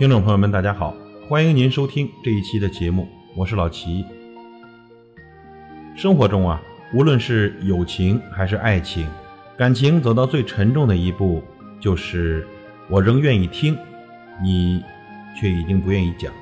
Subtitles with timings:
[0.00, 0.96] 听众朋友们，大家好，
[1.28, 3.06] 欢迎您收听这一期的节目，
[3.36, 4.02] 我是老齐。
[5.94, 6.58] 生活中啊，
[6.94, 9.06] 无论是友情还是爱情，
[9.58, 11.44] 感情走到最沉重的一步，
[11.78, 12.48] 就是
[12.88, 13.76] 我仍愿意听，
[14.42, 14.82] 你
[15.38, 16.32] 却已经不愿意讲。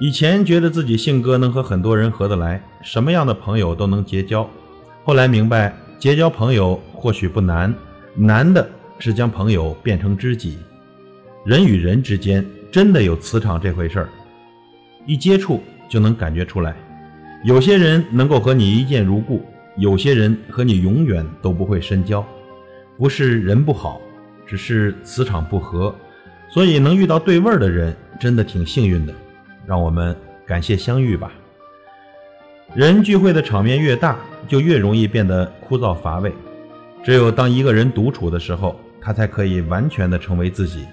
[0.00, 4.50] 以前觉得自己性格能和很多人合得来，什么样的朋友都能结交，
[5.04, 7.72] 后来明白，结交朋友或许不难，
[8.16, 10.58] 难的是将朋友变成知己。
[11.42, 14.08] 人与人之间真的有磁场这回事儿，
[15.06, 16.76] 一接触就能感觉出来。
[17.44, 19.42] 有些人能够和你一见如故，
[19.78, 22.22] 有些人和你永远都不会深交。
[22.98, 23.98] 不是人不好，
[24.46, 25.94] 只是磁场不合。
[26.50, 29.14] 所以能遇到对味儿的人，真的挺幸运的。
[29.64, 31.32] 让我们感谢相遇吧。
[32.74, 36.34] 人聚会的场面越大，就越容易变得枯燥乏味。
[37.02, 40.84] 只有当一个人独处的时候，他才可以完全的成为自己。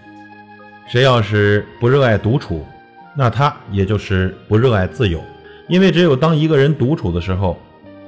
[0.87, 2.65] 谁要是不热爱独处，
[3.13, 5.21] 那他也就是不热爱自由，
[5.67, 7.59] 因为只有当一个人独处的时候，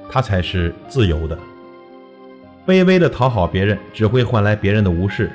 [0.09, 1.37] 他才是自由的。
[2.65, 5.29] 卑微的讨好别人，只会换来别人的无视。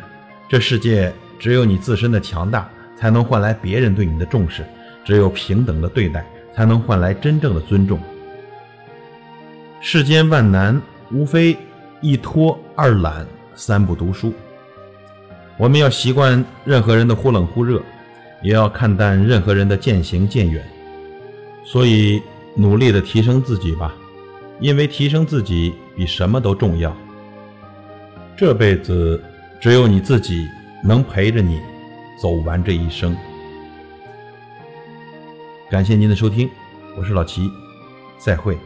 [0.49, 4.63] 这世界只有你自身的强大，才能换来别人对你的重视；
[5.05, 8.01] 只有平等的对待，才能换来真正的尊重。
[9.83, 10.81] 世间万难，
[11.13, 11.55] 无非
[12.01, 14.33] 一拖二懒三不读书。
[15.57, 17.81] 我们要习惯任何人的忽冷忽热，
[18.43, 20.65] 也要看淡任何人的渐行渐远。
[21.65, 22.21] 所以，
[22.57, 23.95] 努力的提升自己吧，
[24.61, 26.95] 因为提升自己比什么都重要。
[28.37, 29.23] 这辈子
[29.61, 30.47] 只有你自己
[30.83, 31.61] 能陪着你
[32.21, 33.17] 走完这一生。
[35.71, 36.51] 感谢您的收听，
[36.99, 37.49] 我是老齐，
[38.19, 38.59] 再会。